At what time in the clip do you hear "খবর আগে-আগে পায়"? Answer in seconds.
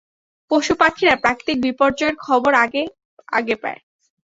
2.17-3.79